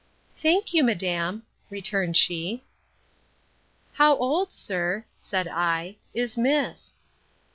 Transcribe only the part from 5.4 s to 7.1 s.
I, is miss?